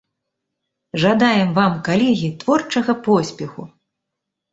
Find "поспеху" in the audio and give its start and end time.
3.09-3.61